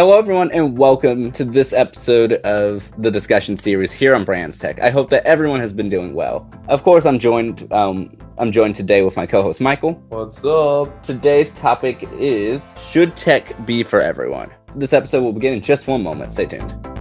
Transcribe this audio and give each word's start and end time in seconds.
Hello, 0.00 0.16
everyone, 0.16 0.50
and 0.52 0.78
welcome 0.78 1.30
to 1.32 1.44
this 1.44 1.74
episode 1.74 2.32
of 2.32 2.90
the 3.02 3.10
discussion 3.10 3.58
series 3.58 3.92
here 3.92 4.14
on 4.14 4.24
Brands 4.24 4.58
Tech. 4.58 4.80
I 4.80 4.88
hope 4.88 5.10
that 5.10 5.26
everyone 5.26 5.60
has 5.60 5.74
been 5.74 5.90
doing 5.90 6.14
well. 6.14 6.50
Of 6.68 6.82
course, 6.82 7.04
I'm 7.04 7.18
joined. 7.18 7.70
Um, 7.70 8.16
I'm 8.38 8.50
joined 8.50 8.76
today 8.76 9.02
with 9.02 9.14
my 9.14 9.26
co-host 9.26 9.60
Michael. 9.60 10.02
What's 10.08 10.42
up? 10.42 11.02
Today's 11.02 11.52
topic 11.52 12.08
is: 12.18 12.74
Should 12.80 13.14
tech 13.14 13.44
be 13.66 13.82
for 13.82 14.00
everyone? 14.00 14.50
This 14.74 14.94
episode 14.94 15.22
will 15.22 15.34
begin 15.34 15.52
in 15.52 15.60
just 15.60 15.86
one 15.86 16.02
moment. 16.02 16.32
Stay 16.32 16.46
tuned. 16.46 16.99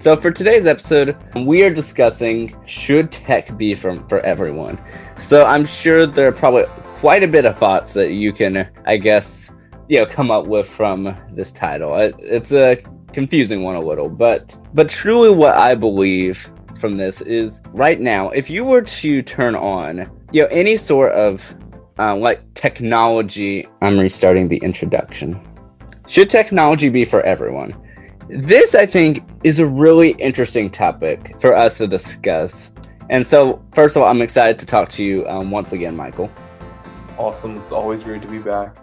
So 0.00 0.16
for 0.16 0.30
today's 0.30 0.64
episode, 0.64 1.14
we 1.36 1.62
are 1.62 1.68
discussing 1.68 2.56
should 2.64 3.12
tech 3.12 3.54
be 3.58 3.74
from 3.74 4.08
for 4.08 4.20
everyone. 4.20 4.80
So 5.18 5.44
I'm 5.44 5.66
sure 5.66 6.06
there 6.06 6.26
are 6.26 6.32
probably 6.32 6.64
quite 7.00 7.22
a 7.22 7.28
bit 7.28 7.44
of 7.44 7.58
thoughts 7.58 7.92
that 7.92 8.12
you 8.12 8.32
can, 8.32 8.66
I 8.86 8.96
guess, 8.96 9.50
you 9.90 9.98
know, 9.98 10.06
come 10.06 10.30
up 10.30 10.46
with 10.46 10.66
from 10.66 11.14
this 11.32 11.52
title. 11.52 11.94
It's 12.18 12.50
a 12.50 12.82
confusing 13.12 13.62
one 13.62 13.76
a 13.76 13.80
little, 13.80 14.08
but 14.08 14.56
but 14.72 14.88
truly, 14.88 15.28
what 15.28 15.54
I 15.54 15.74
believe 15.74 16.50
from 16.78 16.96
this 16.96 17.20
is 17.20 17.60
right 17.74 18.00
now, 18.00 18.30
if 18.30 18.48
you 18.48 18.64
were 18.64 18.80
to 18.80 19.20
turn 19.20 19.54
on, 19.54 20.10
you 20.32 20.40
know, 20.40 20.48
any 20.50 20.78
sort 20.78 21.12
of 21.12 21.54
uh, 21.98 22.16
like 22.16 22.54
technology, 22.54 23.68
I'm 23.82 23.98
restarting 23.98 24.48
the 24.48 24.62
introduction. 24.62 25.38
Should 26.06 26.30
technology 26.30 26.88
be 26.88 27.04
for 27.04 27.20
everyone? 27.20 27.76
This, 28.30 28.74
I 28.74 28.86
think, 28.86 29.24
is 29.42 29.58
a 29.58 29.66
really 29.66 30.10
interesting 30.12 30.70
topic 30.70 31.40
for 31.40 31.54
us 31.54 31.78
to 31.78 31.86
discuss. 31.86 32.70
And 33.08 33.24
so, 33.24 33.64
first 33.72 33.96
of 33.96 34.02
all, 34.02 34.08
I'm 34.08 34.22
excited 34.22 34.58
to 34.58 34.66
talk 34.66 34.88
to 34.90 35.04
you 35.04 35.26
um, 35.28 35.50
once 35.50 35.72
again, 35.72 35.96
Michael. 35.96 36.30
Awesome. 37.18 37.56
It's 37.56 37.72
always 37.72 38.04
great 38.04 38.22
to 38.22 38.28
be 38.28 38.38
back. 38.38 38.76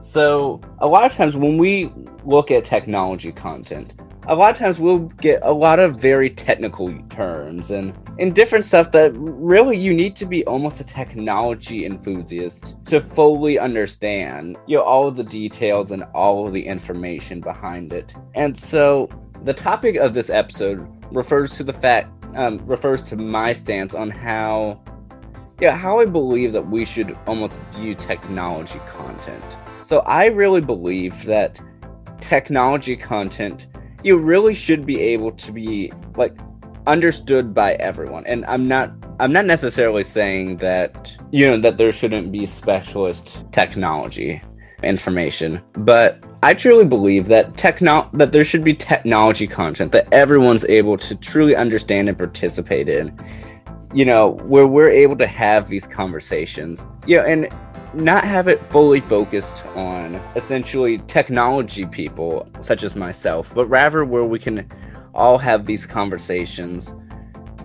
So, 0.00 0.60
a 0.78 0.86
lot 0.86 1.04
of 1.04 1.12
times 1.12 1.36
when 1.36 1.58
we 1.58 1.92
look 2.24 2.50
at 2.50 2.64
technology 2.64 3.32
content, 3.32 3.94
a 4.28 4.34
lot 4.34 4.50
of 4.50 4.58
times 4.58 4.80
we'll 4.80 4.98
get 4.98 5.40
a 5.42 5.52
lot 5.52 5.78
of 5.78 5.96
very 5.96 6.28
technical 6.28 6.92
terms 7.08 7.70
and, 7.70 7.96
and 8.18 8.34
different 8.34 8.64
stuff 8.64 8.90
that 8.90 9.12
really 9.14 9.76
you 9.76 9.94
need 9.94 10.16
to 10.16 10.26
be 10.26 10.44
almost 10.46 10.80
a 10.80 10.84
technology 10.84 11.86
enthusiast 11.86 12.76
to 12.86 12.98
fully 12.98 13.58
understand 13.58 14.56
you 14.66 14.76
know 14.76 14.82
all 14.82 15.06
of 15.06 15.14
the 15.14 15.22
details 15.22 15.92
and 15.92 16.02
all 16.12 16.46
of 16.46 16.52
the 16.52 16.66
information 16.66 17.40
behind 17.40 17.92
it 17.92 18.14
and 18.34 18.56
so 18.56 19.08
the 19.46 19.54
topic 19.54 19.94
of 19.94 20.12
this 20.12 20.28
episode 20.28 20.88
refers 21.12 21.56
to 21.56 21.62
the 21.62 21.72
fact 21.72 22.12
um, 22.34 22.58
refers 22.66 23.00
to 23.04 23.14
my 23.16 23.52
stance 23.52 23.94
on 23.94 24.10
how 24.10 24.82
yeah 25.60 25.76
how 25.76 26.00
i 26.00 26.04
believe 26.04 26.52
that 26.52 26.66
we 26.66 26.84
should 26.84 27.16
almost 27.28 27.60
view 27.76 27.94
technology 27.94 28.80
content. 28.88 29.44
So 29.84 30.00
i 30.00 30.26
really 30.26 30.60
believe 30.60 31.24
that 31.26 31.60
technology 32.20 32.96
content 32.96 33.68
you 34.02 34.18
really 34.18 34.52
should 34.52 34.84
be 34.84 35.00
able 35.00 35.30
to 35.30 35.52
be 35.52 35.92
like 36.16 36.36
understood 36.88 37.54
by 37.54 37.74
everyone. 37.74 38.26
And 38.26 38.44
i'm 38.46 38.66
not 38.66 38.92
i'm 39.20 39.32
not 39.32 39.46
necessarily 39.46 40.02
saying 40.02 40.56
that 40.56 41.16
you 41.30 41.48
know 41.48 41.56
that 41.58 41.78
there 41.78 41.92
shouldn't 41.92 42.32
be 42.32 42.46
specialist 42.46 43.44
technology 43.52 44.42
information 44.82 45.62
but 45.78 46.22
i 46.42 46.52
truly 46.54 46.84
believe 46.84 47.26
that 47.26 47.56
techno 47.56 48.08
that 48.12 48.32
there 48.32 48.44
should 48.44 48.64
be 48.64 48.74
technology 48.74 49.46
content 49.46 49.92
that 49.92 50.10
everyone's 50.12 50.64
able 50.66 50.96
to 50.96 51.14
truly 51.14 51.56
understand 51.56 52.08
and 52.08 52.18
participate 52.18 52.88
in 52.88 53.16
you 53.94 54.04
know 54.04 54.30
where 54.44 54.66
we're 54.66 54.90
able 54.90 55.16
to 55.16 55.26
have 55.26 55.68
these 55.68 55.86
conversations 55.86 56.86
you 57.06 57.16
know 57.16 57.24
and 57.24 57.48
not 57.96 58.24
have 58.24 58.46
it 58.46 58.60
fully 58.60 59.00
focused 59.00 59.64
on 59.74 60.14
essentially 60.34 60.98
technology 61.06 61.86
people 61.86 62.48
such 62.60 62.82
as 62.82 62.94
myself, 62.94 63.54
but 63.54 63.66
rather 63.66 64.04
where 64.04 64.24
we 64.24 64.38
can 64.38 64.68
all 65.14 65.38
have 65.38 65.64
these 65.64 65.86
conversations, 65.86 66.94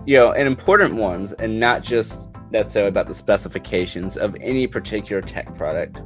you 0.06 0.16
know, 0.16 0.32
and 0.32 0.46
important 0.46 0.94
ones, 0.94 1.32
and 1.34 1.60
not 1.60 1.82
just 1.82 2.30
necessarily 2.50 2.88
about 2.88 3.06
the 3.06 3.14
specifications 3.14 4.16
of 4.16 4.34
any 4.40 4.66
particular 4.66 5.20
tech 5.20 5.54
product. 5.56 6.00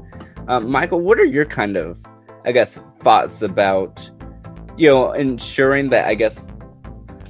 Um, 0.49 0.69
Michael, 0.69 1.01
what 1.01 1.19
are 1.21 1.25
your 1.25 1.45
kind 1.45 1.77
of, 1.77 1.99
I 2.47 2.53
guess, 2.53 2.79
thoughts 3.01 3.43
about, 3.43 4.09
you 4.77 4.89
know, 4.89 5.13
ensuring 5.13 5.91
that 5.91 6.07
I 6.07 6.15
guess 6.15 6.47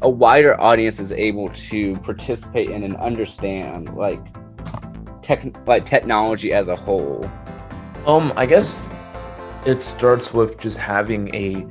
a 0.03 0.11
wider 0.11 0.61
audience 0.61 1.01
is 1.01 1.11
able 1.11 1.49
to 1.49 1.95
participate 1.97 2.69
in 2.69 2.83
and 2.83 2.95
understand, 2.97 3.97
like, 3.97 4.21
tech 5.23 5.45
like 5.67 5.85
technology 5.85 6.53
as 6.53 6.69
a 6.69 6.77
whole? 6.77 7.29
Um, 8.07 8.33
I 8.37 8.47
guess 8.47 8.87
it 9.67 9.83
starts 9.83 10.33
with 10.33 10.59
just 10.61 10.79
having 10.79 11.35
a 11.35 11.67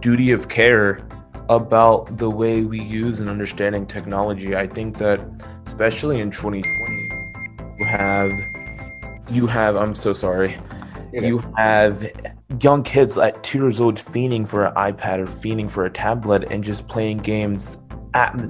duty 0.00 0.32
of 0.32 0.48
care 0.48 1.06
about 1.48 2.16
the 2.16 2.30
way 2.30 2.64
we 2.64 2.80
use 2.80 3.20
and 3.20 3.28
understanding 3.28 3.86
technology. 3.86 4.56
I 4.56 4.66
think 4.66 4.98
that 4.98 5.20
especially 5.66 6.20
in 6.20 6.30
2020, 6.30 7.10
you 7.78 7.84
have 7.84 8.32
you 9.30 9.46
have 9.46 9.76
I'm 9.76 9.94
so 9.94 10.12
sorry. 10.12 10.58
You 11.12 11.38
have 11.56 12.10
young 12.58 12.82
kids 12.82 13.16
at 13.16 13.42
two 13.44 13.58
years 13.58 13.80
old 13.80 13.96
fiending 13.96 14.46
for 14.46 14.66
an 14.66 14.74
iPad 14.74 15.18
or 15.18 15.26
fiending 15.26 15.70
for 15.70 15.84
a 15.84 15.90
tablet 15.90 16.50
and 16.50 16.64
just 16.64 16.88
playing 16.88 17.18
games 17.18 17.80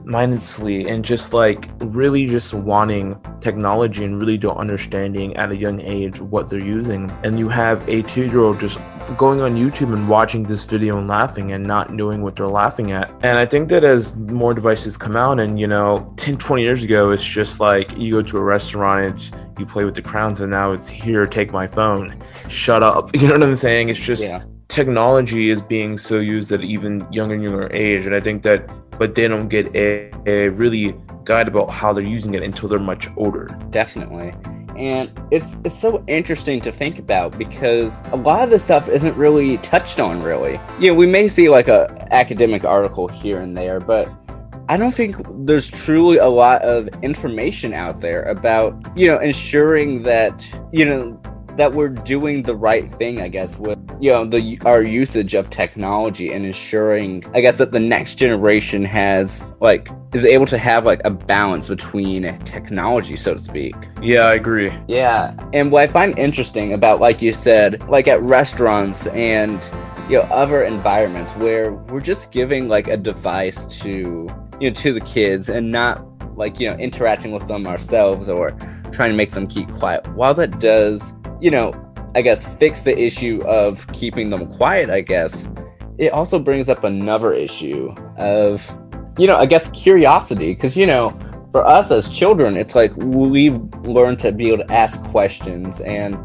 mindlessly 0.05 0.89
and 0.89 1.05
just 1.05 1.35
like 1.35 1.69
really 1.81 2.27
just 2.27 2.55
wanting 2.55 3.21
technology 3.41 4.05
and 4.05 4.19
really 4.19 4.39
don't 4.39 4.57
understanding 4.57 5.37
at 5.37 5.51
a 5.51 5.57
young 5.57 5.81
age 5.81 6.19
what 6.21 6.49
they're 6.49 6.65
using. 6.65 7.11
And 7.25 7.39
you 7.39 7.49
have 7.51 7.87
a 7.89 8.03
two-year-old 8.03 8.59
just 8.59 8.81
going 9.17 9.41
on 9.41 9.57
youtube 9.57 9.93
and 9.93 10.09
watching 10.09 10.45
this 10.45 10.65
video 10.65 10.97
and 10.97 11.09
laughing 11.09 11.51
and 11.51 11.65
not 11.65 11.93
knowing 11.93 12.23
what 12.23 12.37
they're 12.37 12.47
laughing 12.47 12.93
at. 12.93 13.11
And 13.25 13.39
i 13.39 13.45
think 13.45 13.69
that 13.71 13.83
as 13.83 14.15
more 14.15 14.55
devices 14.55 14.97
come 14.97 15.17
out 15.17 15.41
and 15.41 15.59
you 15.59 15.67
know 15.67 16.15
10 16.17 16.37
20 16.37 16.63
years 16.63 16.85
ago 16.85 17.11
it's 17.11 17.25
just 17.25 17.59
like 17.59 17.97
you 17.99 18.15
go 18.15 18.23
to 18.23 18.39
a 18.39 18.43
restaurant 18.43 19.33
and 19.50 19.50
you 19.61 19.67
play 19.67 19.85
with 19.85 19.95
the 19.95 20.03
crowns 20.03 20.41
and 20.41 20.51
now 20.51 20.73
it's 20.73 20.89
here 20.89 21.27
take 21.27 21.53
my 21.53 21.67
phone. 21.67 22.21
Shut 22.49 22.83
up. 22.83 23.11
You 23.21 23.29
know 23.29 23.35
what 23.35 23.43
i'm 23.43 23.57
saying? 23.57 23.91
It's 23.91 24.01
just 24.01 24.25
yeah. 24.25 24.43
technology 24.69 25.51
is 25.51 25.61
being 25.61 25.99
so 25.99 26.19
used 26.19 26.51
at 26.53 26.65
even 26.65 27.07
younger 27.13 27.35
and 27.35 27.45
younger 27.45 27.69
age 27.75 28.07
and 28.07 28.15
i 28.15 28.21
think 28.21 28.43
that 28.43 28.69
but 29.01 29.15
they 29.15 29.27
don't 29.27 29.49
get 29.49 29.75
a, 29.75 30.11
a 30.27 30.49
really 30.51 30.95
guide 31.25 31.49
about 31.49 31.71
how 31.71 31.91
they're 31.91 32.05
using 32.05 32.35
it 32.35 32.43
until 32.43 32.69
they're 32.69 32.79
much 32.79 33.09
older. 33.17 33.47
Definitely. 33.71 34.35
And 34.77 35.11
it's 35.31 35.57
it's 35.65 35.75
so 35.79 36.05
interesting 36.07 36.61
to 36.63 36.71
think 36.71 36.99
about 36.99 37.37
because 37.39 38.01
a 38.13 38.17
lot 38.17 38.45
of 38.45 38.51
this 38.51 38.65
stuff 38.65 38.89
isn't 38.89 39.17
really 39.17 39.57
touched 39.59 40.01
on 40.01 40.23
really. 40.23 40.59
You 40.79 40.91
know 40.91 40.95
we 40.95 41.07
may 41.07 41.29
see 41.29 41.49
like 41.49 41.69
a 41.69 42.09
academic 42.13 42.65
article 42.65 43.09
here 43.09 43.41
and 43.41 43.57
there 43.57 43.81
but 43.81 44.20
i 44.71 44.77
don't 44.77 44.95
think 44.95 45.17
there's 45.47 45.71
truly 45.71 46.19
a 46.19 46.29
lot 46.29 46.63
of 46.63 46.89
information 47.03 47.75
out 47.75 48.01
there 48.01 48.23
about 48.25 48.75
you 48.97 49.07
know 49.07 49.19
ensuring 49.19 50.03
that 50.03 50.47
you 50.73 50.85
know 50.85 51.21
that 51.57 51.75
we're 51.75 51.89
doing 51.89 52.43
the 52.43 52.55
right 52.55 52.91
thing, 52.95 53.21
I 53.21 53.29
guess, 53.29 53.59
with 53.59 53.79
you 54.01 54.11
know 54.11 54.25
the 54.25 54.59
our 54.65 54.83
usage 54.83 55.35
of 55.35 55.51
technology 55.51 56.33
and 56.33 56.47
ensuring, 56.47 57.23
I 57.35 57.43
guess, 57.43 57.59
that 57.59 57.71
the 57.71 57.81
next 57.81 58.15
generation 58.15 58.83
has 58.85 59.45
like 59.61 59.91
is 60.15 60.25
able 60.25 60.47
to 60.47 60.57
have 60.57 60.87
like 60.87 61.03
a 61.05 61.11
balance 61.11 61.67
between 61.67 62.23
technology, 62.45 63.17
so 63.17 63.35
to 63.35 63.39
speak. 63.41 63.75
Yeah, 64.01 64.23
I 64.23 64.35
agree. 64.35 64.73
Yeah, 64.89 65.35
and 65.53 65.71
what 65.71 65.83
I 65.83 65.87
find 65.87 66.19
interesting 66.19 66.73
about, 66.73 66.99
like 66.99 67.21
you 67.21 67.33
said, 67.33 67.87
like 67.91 68.09
at 68.09 68.23
restaurants 68.23 69.07
and 69.09 69.61
you 70.09 70.17
know 70.17 70.23
other 70.31 70.65
environments 70.65 71.33
where 71.33 71.73
we're 71.73 72.01
just 72.01 72.33
giving 72.33 72.69
like 72.69 72.89
a 72.89 72.97
device 72.97 73.67
to 73.83 74.29
you 74.61 74.71
know 74.71 74.75
to 74.75 74.93
the 74.93 75.01
kids 75.01 75.49
and 75.49 75.71
not 75.71 76.07
like 76.37 76.61
you 76.61 76.69
know 76.69 76.77
interacting 76.77 77.33
with 77.33 77.47
them 77.49 77.67
ourselves 77.67 78.29
or 78.29 78.51
trying 78.93 79.11
to 79.11 79.17
make 79.17 79.31
them 79.33 79.47
keep 79.47 79.71
quiet 79.73 80.07
while 80.15 80.35
that 80.35 80.59
does 80.61 81.15
you 81.41 81.51
know, 81.51 81.73
I 82.15 82.23
guess 82.23 82.45
fix 82.59 82.83
the 82.83 82.99
issue 82.99 83.41
of 83.47 83.87
keeping 83.93 84.31
them 84.31 84.47
quiet, 84.53 84.91
I 84.91 85.01
guess, 85.01 85.49
it 85.99 86.13
also 86.13 86.39
brings 86.39 86.69
up 86.69 86.85
another 86.85 87.33
issue 87.33 87.95
of, 88.19 88.67
you 89.19 89.27
know, 89.27 89.37
I 89.37 89.47
guess 89.47 89.69
curiosity. 89.71 90.55
Because, 90.55 90.77
you 90.77 90.87
know, 90.87 91.19
for 91.53 91.67
us 91.67 91.91
as 91.91 92.13
children, 92.13 92.57
it's 92.57 92.75
like 92.75 92.95
we've 92.97 93.59
learned 93.85 94.19
to 94.21 94.33
be 94.33 94.49
able 94.49 94.65
to 94.65 94.73
ask 94.73 95.03
questions 95.05 95.81
and 95.81 96.17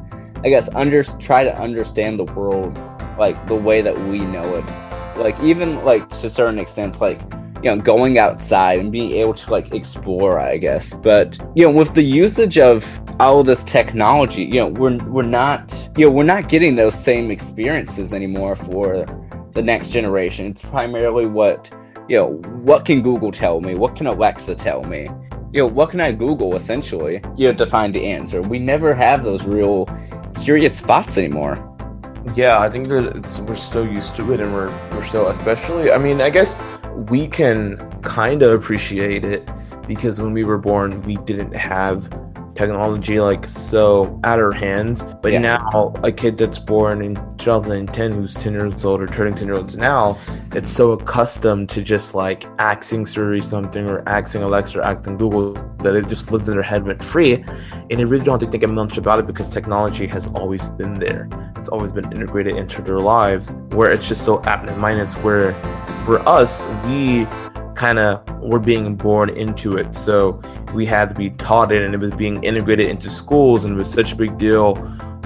I 0.43 0.49
guess 0.49 0.69
under 0.75 1.03
try 1.03 1.43
to 1.43 1.57
understand 1.59 2.19
the 2.19 2.25
world 2.25 2.77
like 3.17 3.47
the 3.47 3.55
way 3.55 3.81
that 3.81 3.97
we 3.97 4.19
know 4.19 4.43
it. 4.55 5.17
Like 5.17 5.39
even 5.41 5.83
like 5.85 6.07
to 6.19 6.29
certain 6.29 6.59
extent, 6.59 6.99
like 6.99 7.19
you 7.65 7.75
know 7.75 7.81
going 7.81 8.17
outside 8.17 8.79
and 8.79 8.91
being 8.91 9.11
able 9.11 9.33
to 9.33 9.51
like 9.51 9.73
explore 9.73 10.39
i 10.39 10.55
guess 10.55 10.93
but 10.93 11.37
you 11.55 11.65
know 11.65 11.71
with 11.71 11.93
the 11.93 12.03
usage 12.03 12.57
of 12.57 12.87
all 13.19 13.43
this 13.43 13.63
technology 13.63 14.43
you 14.43 14.59
know 14.61 14.67
we're 14.67 14.97
we're 15.05 15.23
not 15.23 15.73
you 15.97 16.05
know 16.05 16.11
we're 16.11 16.23
not 16.23 16.47
getting 16.47 16.75
those 16.75 16.95
same 16.97 17.31
experiences 17.31 18.13
anymore 18.13 18.55
for 18.55 19.05
the 19.55 19.61
next 19.61 19.89
generation. 19.89 20.47
It's 20.47 20.61
primarily 20.61 21.25
what 21.25 21.73
you 22.07 22.17
know, 22.17 22.33
what 22.61 22.85
can 22.85 23.01
Google 23.01 23.31
tell 23.31 23.61
me? 23.61 23.73
What 23.73 23.95
can 23.95 24.05
Alexa 24.05 24.53
tell 24.53 24.83
me? 24.83 25.07
You 25.51 25.61
know, 25.61 25.65
what 25.65 25.89
can 25.89 25.99
I 26.01 26.11
Google 26.11 26.55
essentially, 26.55 27.19
you 27.35 27.47
know, 27.47 27.53
to 27.53 27.65
find 27.65 27.95
the 27.95 28.05
answer? 28.05 28.41
We 28.41 28.59
never 28.59 28.93
have 28.93 29.23
those 29.23 29.47
real 29.47 29.87
curious 30.43 30.77
spots 30.77 31.17
anymore. 31.17 31.55
Yeah, 32.35 32.59
I 32.59 32.69
think 32.69 32.89
that 32.89 33.43
we're 33.47 33.55
so 33.55 33.81
used 33.81 34.15
to 34.17 34.33
it 34.33 34.39
and 34.39 34.53
we're, 34.53 34.69
we're 34.91 35.05
so, 35.05 35.29
especially, 35.29 35.91
I 35.91 35.97
mean, 35.97 36.21
I 36.21 36.29
guess 36.29 36.77
we 36.95 37.27
can 37.27 37.77
kind 38.01 38.41
of 38.41 38.51
appreciate 38.53 39.23
it 39.23 39.49
because 39.87 40.21
when 40.21 40.33
we 40.33 40.43
were 40.43 40.57
born, 40.57 41.01
we 41.03 41.17
didn't 41.17 41.53
have 41.53 42.09
technology 42.55 43.19
like 43.19 43.45
so 43.45 44.19
at 44.23 44.39
our 44.39 44.51
hands. 44.51 45.03
But 45.21 45.33
yeah. 45.33 45.39
now, 45.39 45.93
a 46.03 46.11
kid 46.11 46.37
that's 46.37 46.59
born 46.59 47.01
in 47.01 47.15
2010 47.37 48.11
who's 48.11 48.33
10 48.33 48.53
years 48.53 48.85
old 48.85 49.01
or 49.01 49.07
turning 49.07 49.35
10 49.35 49.47
years 49.47 49.57
old 49.57 49.77
now, 49.77 50.17
it's 50.53 50.71
so 50.71 50.91
accustomed 50.91 51.69
to 51.69 51.81
just 51.81 52.15
like 52.15 52.45
axing 52.57 53.05
Siri 53.05 53.39
something 53.39 53.87
or 53.89 54.07
axing 54.07 54.41
Alexa 54.41 54.79
or 54.79 54.83
asking 54.83 55.17
Google 55.17 55.53
that 55.79 55.95
it 55.95 56.07
just 56.07 56.31
lives 56.31 56.47
in 56.49 56.55
their 56.55 56.63
head 56.63 56.85
rent 56.87 57.03
free. 57.03 57.43
And 57.89 57.99
they 57.99 58.05
really 58.05 58.23
don't 58.23 58.41
have 58.41 58.49
to 58.49 58.57
think 58.57 58.71
much 58.71 58.97
about 58.97 59.19
it 59.19 59.27
because 59.27 59.49
technology 59.49 60.07
has 60.07 60.27
always 60.27 60.69
been 60.71 60.95
there. 60.95 61.29
It's 61.57 61.69
always 61.69 61.91
been 61.91 62.11
integrated 62.11 62.55
into 62.55 62.81
their 62.81 62.99
lives 62.99 63.55
where 63.71 63.91
it's 63.91 64.07
just 64.07 64.23
so 64.23 64.41
apt 64.43 64.69
and 64.69 64.79
minded. 64.81 64.95
Where 65.23 65.53
for 66.05 66.19
us, 66.27 66.65
we 66.85 67.25
kind 67.75 67.99
of 67.99 68.27
were 68.39 68.59
being 68.59 68.95
born 68.95 69.29
into 69.29 69.77
it. 69.77 69.95
So 69.95 70.41
we 70.73 70.85
had 70.85 71.09
to 71.09 71.15
be 71.15 71.29
taught 71.31 71.71
it, 71.71 71.81
and 71.81 71.93
it 71.93 71.99
was 71.99 72.11
being 72.11 72.43
integrated 72.43 72.89
into 72.89 73.09
schools, 73.09 73.65
and 73.65 73.75
it 73.75 73.77
was 73.77 73.91
such 73.91 74.13
a 74.13 74.15
big 74.15 74.37
deal 74.37 74.75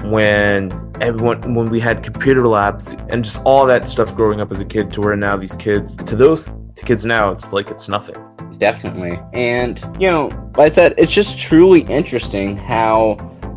when 0.04 0.72
everyone 1.00 1.54
when 1.54 1.68
we 1.68 1.78
had 1.78 2.02
computer 2.02 2.46
labs 2.46 2.92
and 3.10 3.22
just 3.22 3.40
all 3.44 3.66
that 3.66 3.88
stuff 3.88 4.14
growing 4.14 4.40
up 4.40 4.50
as 4.50 4.60
a 4.60 4.64
kid 4.64 4.90
to 4.92 5.00
where 5.00 5.14
now 5.14 5.36
these 5.36 5.56
kids 5.56 5.94
to 5.94 6.16
those 6.16 6.50
to 6.74 6.84
kids 6.86 7.04
now 7.04 7.30
it's 7.30 7.52
like 7.52 7.70
it's 7.70 7.88
nothing. 7.88 8.16
Definitely. 8.56 9.20
And 9.34 9.78
you 10.00 10.10
know 10.10 10.28
like 10.56 10.66
i 10.66 10.68
said 10.68 10.94
it's 10.96 11.12
just 11.12 11.38
truly 11.38 11.82
interesting 11.82 12.56
how 12.56 13.16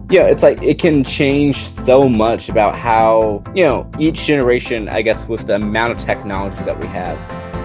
yeah, 0.10 0.28
it's 0.28 0.44
like 0.44 0.62
it 0.62 0.80
can 0.80 1.04
change 1.04 1.57
so 1.57 2.07
much 2.07 2.50
about 2.50 2.75
how, 2.75 3.42
you 3.56 3.63
know, 3.63 3.90
each 3.98 4.25
generation, 4.25 4.88
I 4.90 5.01
guess, 5.01 5.28
with 5.28 5.48
the 5.48 5.56
amount 5.56 5.94
of 5.94 6.06
technology 6.06 6.62
that 6.66 6.80
we 6.80 6.86
have, 6.88 7.18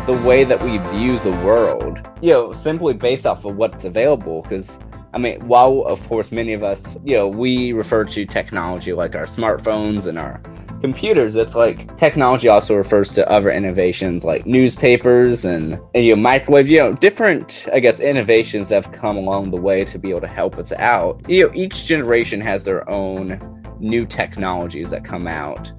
the 0.08 0.26
way 0.26 0.42
that 0.42 0.58
we 0.62 0.78
view 0.96 1.18
the 1.18 1.32
world, 1.44 2.00
you 2.22 2.30
know, 2.30 2.50
simply 2.50 2.94
based 2.94 3.26
off 3.26 3.44
of 3.44 3.56
what's 3.56 3.84
available. 3.84 4.40
Because, 4.40 4.78
I 5.12 5.18
mean, 5.18 5.38
while 5.46 5.82
of 5.82 6.02
course 6.08 6.32
many 6.32 6.54
of 6.54 6.64
us, 6.64 6.96
you 7.04 7.14
know, 7.14 7.28
we 7.28 7.72
refer 7.74 8.04
to 8.04 8.24
technology 8.24 8.94
like 8.94 9.14
our 9.14 9.26
smartphones 9.26 10.06
and 10.06 10.18
our 10.18 10.40
computers, 10.80 11.36
it's 11.36 11.54
like 11.54 11.94
technology 11.98 12.48
also 12.48 12.74
refers 12.74 13.12
to 13.12 13.30
other 13.30 13.50
innovations 13.50 14.24
like 14.24 14.46
newspapers 14.46 15.44
and, 15.44 15.78
and 15.94 16.06
you 16.06 16.16
know, 16.16 16.22
microwave, 16.22 16.68
you 16.68 16.78
know, 16.78 16.94
different, 16.94 17.68
I 17.74 17.78
guess, 17.78 18.00
innovations 18.00 18.70
that 18.70 18.82
have 18.82 18.92
come 18.94 19.18
along 19.18 19.50
the 19.50 19.60
way 19.60 19.84
to 19.84 19.98
be 19.98 20.08
able 20.08 20.22
to 20.22 20.26
help 20.26 20.56
us 20.56 20.72
out. 20.72 21.20
You 21.28 21.48
know, 21.48 21.52
each 21.54 21.84
generation 21.84 22.40
has 22.40 22.64
their 22.64 22.88
own 22.88 23.38
new 23.78 24.06
technologies 24.06 24.88
that 24.88 25.04
come 25.04 25.26
out, 25.26 25.70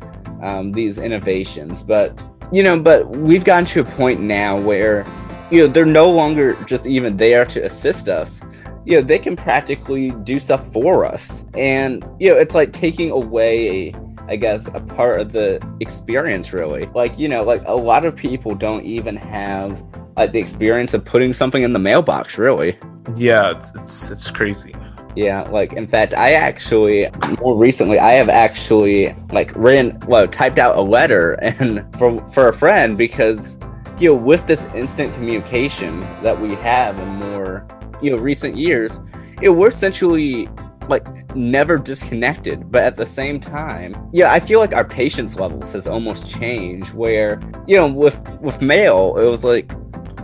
um, 0.44 0.72
these 0.72 1.00
innovations, 1.00 1.82
but 1.82 2.22
you 2.52 2.64
know, 2.64 2.80
but 2.80 3.10
we've 3.18 3.44
gotten 3.44 3.66
to 3.66 3.82
a 3.82 3.84
point 3.84 4.20
now 4.20 4.60
where, 4.60 5.06
you 5.52 5.62
know, 5.62 5.68
they're 5.68 5.86
no 5.86 6.10
longer 6.10 6.56
just 6.66 6.88
even 6.88 7.18
there 7.18 7.46
to 7.46 7.64
assist 7.64 8.10
us. 8.10 8.42
You 8.86 8.98
know, 8.98 9.02
they 9.02 9.20
can 9.20 9.36
practically 9.36 10.12
do 10.12 10.40
stuff 10.40 10.66
for 10.72 11.06
us. 11.06 11.44
And, 11.56 12.04
you 12.20 12.30
know, 12.30 12.38
it's 12.38 12.56
like 12.56 12.74
taking 12.74 13.12
away, 13.12 13.94
I 14.28 14.36
guess, 14.36 14.68
a 14.68 14.80
part 14.80 15.20
of 15.20 15.32
the 15.32 15.66
experience, 15.80 16.54
really. 16.54 16.88
Like, 16.96 17.20
you 17.20 17.28
know, 17.28 17.44
like 17.44 17.62
a 17.66 17.76
lot 17.76 18.06
of 18.06 18.16
people 18.16 18.56
don't 18.56 18.84
even 18.84 19.16
have 19.16 19.84
like 20.18 20.32
the 20.32 20.40
experience 20.40 20.94
of 20.94 21.06
putting 21.06 21.34
something 21.34 21.64
in 21.64 21.74
the 21.74 21.80
mailbox, 21.80 22.38
really. 22.38 22.78
Yeah, 23.16 23.52
it's, 23.52 23.74
it's, 23.76 24.12
it's 24.12 24.32
crazy. 24.32 24.74
Yeah, 25.16 25.42
like 25.44 25.74
in 25.74 25.88
fact, 25.88 26.14
I 26.14 26.34
actually 26.34 27.10
more 27.42 27.58
recently 27.58 28.00
I 28.00 28.12
have 28.12 28.30
actually 28.30 29.16
like 29.32 29.56
written 29.56 30.00
well 30.08 30.28
typed 30.28 30.60
out 30.60 30.78
a 30.78 30.82
letter 30.82 31.34
and 31.42 31.86
for 31.98 32.20
for 32.30 32.50
a 32.50 32.54
friend 32.54 32.98
because 32.98 33.58
you 34.00 34.10
know 34.10 34.16
with 34.16 34.46
this 34.48 34.66
instant 34.76 35.14
communication 35.16 36.00
that 36.22 36.38
we 36.40 36.56
have 36.56 36.98
in 36.98 37.34
more 37.34 37.68
you 38.02 38.12
know 38.12 38.18
recent 38.18 38.56
years, 38.56 39.00
know, 39.44 39.54
we're 39.54 39.70
essentially 39.70 40.48
like 40.88 41.36
never 41.36 41.78
disconnected. 41.78 42.72
But 42.72 42.84
at 42.84 42.96
the 42.96 43.06
same 43.06 43.40
time 43.40 43.96
yeah 44.12 44.32
i 44.32 44.40
feel 44.40 44.60
like 44.60 44.74
our 44.74 44.84
patience 44.86 45.40
levels 45.40 45.72
has 45.74 45.86
almost 45.88 46.28
changed 46.28 46.94
where 46.94 47.40
you 47.68 47.76
know 47.76 47.88
with 47.88 48.20
with 48.42 48.62
mail 48.62 49.18
it 49.18 49.26
was 49.26 49.44
like 49.44 49.72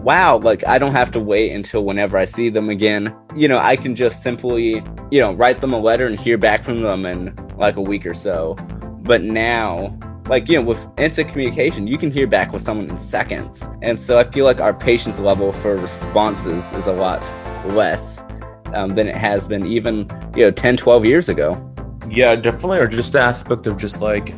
wow, 0.06 0.38
like 0.38 0.66
I 0.68 0.78
don't 0.78 0.92
have 0.92 1.10
to 1.12 1.20
wait 1.20 1.52
until 1.52 1.84
whenever 1.84 2.16
I 2.16 2.26
see 2.26 2.50
them 2.50 2.70
again. 2.70 3.14
You 3.36 3.48
know, 3.48 3.58
I 3.58 3.76
can 3.76 3.96
just 3.96 4.22
simply, 4.22 4.84
you 5.10 5.20
know, 5.20 5.34
write 5.34 5.62
them 5.62 5.74
a 5.74 5.80
letter 5.80 6.06
and 6.06 6.18
hear 6.18 6.38
back 6.38 6.64
from 6.64 6.84
them 6.84 7.08
in 7.08 7.36
like 7.58 7.76
a 7.76 7.82
week 7.82 8.06
or 8.06 8.14
so. 8.14 8.54
But 9.02 9.24
now, 9.24 9.98
like, 10.28 10.48
you 10.48 10.62
know, 10.62 10.66
with 10.68 10.88
instant 10.98 11.30
communication, 11.30 11.88
you 11.88 11.98
can 11.98 12.12
hear 12.12 12.28
back 12.28 12.54
with 12.54 12.62
someone 12.62 12.88
in 12.88 13.00
seconds. 13.00 13.66
And 13.82 14.00
so 14.00 14.20
I 14.20 14.24
feel 14.26 14.46
like 14.46 14.62
our 14.62 14.76
patience 14.76 15.20
level 15.20 15.52
for 15.52 15.76
responses 15.76 16.72
is 16.74 16.86
a 16.86 16.94
lot 16.94 17.20
less 17.74 18.24
um, 18.74 18.90
than 18.90 19.08
it 19.08 19.16
has 19.16 19.48
been 19.48 19.66
even, 19.66 20.08
you 20.36 20.44
know, 20.44 20.52
10, 20.52 20.78
12 20.78 21.04
years 21.04 21.30
ago. 21.30 21.60
Yeah, 22.08 22.36
definitely. 22.36 22.78
Or 22.78 22.88
just 22.88 23.16
aspect 23.16 23.66
of 23.66 23.78
just 23.78 24.02
like 24.02 24.36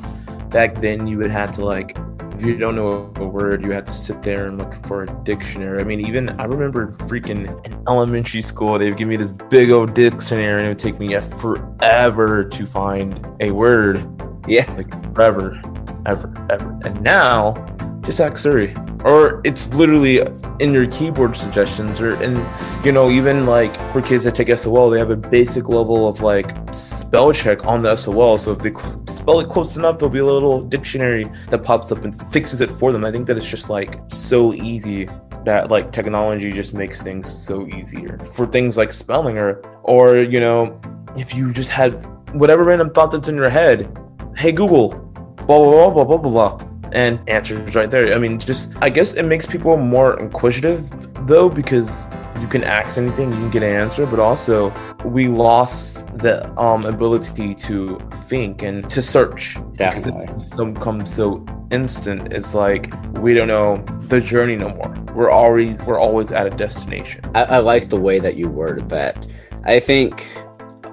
back 0.50 0.76
then 0.76 1.08
you 1.08 1.18
would 1.18 1.32
have 1.32 1.52
to 1.54 1.66
like 1.66 1.98
if 2.40 2.46
you 2.46 2.56
don't 2.56 2.76
know 2.76 3.12
a 3.16 3.26
word, 3.26 3.66
you 3.66 3.72
have 3.72 3.86
to 3.86 3.92
sit 3.92 4.22
there 4.22 4.48
and 4.48 4.60
look 4.60 4.74
for 4.86 5.04
a 5.04 5.24
dictionary. 5.24 5.82
I 5.82 5.84
mean, 5.84 6.00
even 6.06 6.30
I 6.40 6.44
remember 6.44 6.92
freaking 6.92 7.66
in 7.66 7.84
elementary 7.88 8.44
school, 8.44 8.78
they 8.78 8.90
would 8.90 8.98
give 8.98 9.08
me 9.08 9.16
this 9.16 9.32
big 9.32 9.72
old 9.72 9.96
dictionary 9.96 10.62
and 10.62 10.66
it 10.66 10.70
would 10.70 10.80
take 10.80 11.00
me 11.00 11.20
forever 11.40 12.44
to 12.44 12.66
find 12.68 13.28
a 13.40 13.50
word. 13.50 14.06
Yeah. 14.48 14.72
Like 14.74 15.16
forever, 15.16 15.60
ever, 16.06 16.32
ever. 16.52 16.80
And 16.86 17.02
now, 17.02 17.54
just 18.06 18.22
ask 18.22 18.38
Siri. 18.38 18.76
Or 19.04 19.42
it's 19.44 19.74
literally 19.74 20.22
in 20.60 20.74
your 20.74 20.88
keyboard 20.88 21.36
suggestions, 21.36 22.00
or 22.00 22.22
in, 22.22 22.36
you 22.84 22.92
know, 22.92 23.10
even 23.10 23.48
like 23.48 23.76
for 23.92 24.02
kids 24.02 24.26
that 24.26 24.36
take 24.36 24.56
SOL, 24.56 24.92
they 24.92 25.00
have 25.00 25.10
a 25.10 25.16
basic 25.16 25.70
level 25.70 26.08
of 26.08 26.22
like 26.22 26.54
spell 26.72 27.34
check 27.34 27.66
on 27.66 27.82
the 27.82 27.96
SOL. 27.96 28.38
So 28.38 28.52
if 28.52 28.60
they 28.60 28.72
spell 29.28 29.42
it 29.42 29.50
close 29.50 29.76
enough, 29.76 30.00
there'll 30.00 30.10
be 30.10 30.20
a 30.20 30.26
little 30.26 30.62
dictionary 30.62 31.26
that 31.50 31.62
pops 31.62 31.92
up 31.92 32.06
and 32.06 32.16
fixes 32.32 32.62
it 32.62 32.72
for 32.72 32.94
them. 32.94 33.04
I 33.04 33.12
think 33.12 33.28
that 33.28 33.36
it's 33.36 33.46
just 33.46 33.70
like 33.70 34.00
so 34.08 34.54
easy 34.54 35.10
that 35.44 35.70
like 35.70 35.92
technology 35.92 36.50
just 36.54 36.74
makes 36.74 37.04
things 37.04 37.30
so 37.30 37.68
easier 37.68 38.18
for 38.20 38.48
things 38.48 38.78
like 38.78 38.94
spelling 38.94 39.38
or 39.38 39.62
or 39.84 40.16
you 40.16 40.40
know 40.40 40.80
if 41.18 41.36
you 41.36 41.52
just 41.52 41.70
had 41.70 41.92
whatever 42.36 42.64
random 42.64 42.90
thought 42.90 43.12
that's 43.12 43.28
in 43.28 43.36
your 43.36 43.50
head, 43.50 43.92
hey 44.38 44.54
Google, 44.54 44.92
blah 45.46 45.60
blah 45.60 45.90
blah 45.90 46.06
blah 46.06 46.18
blah 46.20 46.32
blah, 46.32 46.68
and 46.94 47.20
answers 47.28 47.76
right 47.76 47.92
there. 47.92 48.14
I 48.14 48.18
mean, 48.18 48.40
just 48.40 48.72
I 48.82 48.90
guess 48.90 49.16
it 49.16 49.24
makes 49.24 49.46
people 49.46 49.76
more 49.76 50.18
inquisitive 50.22 50.90
though 51.28 51.50
because 51.50 52.08
you 52.40 52.48
can 52.48 52.64
ask 52.64 52.98
anything, 52.98 53.32
you 53.32 53.38
can 53.38 53.50
get 53.50 53.64
an 53.64 53.76
answer, 53.76 54.06
but 54.06 54.20
also 54.20 54.72
we 55.04 55.28
lost 55.28 56.08
the 56.18 56.50
um, 56.58 56.86
ability 56.86 57.56
to 57.56 58.00
think 58.28 58.62
and 58.62 58.90
to 58.90 59.02
search. 59.02 59.58
Definitely. 59.76 60.26
It 60.26 60.74
becomes 60.74 61.14
so 61.14 61.46
instant. 61.72 62.34
It's 62.34 62.54
like 62.54 62.94
we 63.20 63.34
don't 63.34 63.48
know 63.48 63.78
the 64.08 64.22
journey 64.22 64.56
no 64.56 64.70
more. 64.70 64.94
We're 65.14 65.30
always 65.30 65.82
we're 65.84 66.00
always 66.00 66.32
at 66.32 66.48
a 66.48 66.50
destination. 66.50 67.22
I, 67.34 67.44
I 67.44 67.58
like 67.60 67.90
the 67.90 67.98
way 67.98 68.20
that 68.20 68.36
you 68.36 68.50
worded 68.50 68.90
that. 68.90 69.26
I 69.66 69.80
think 69.80 70.28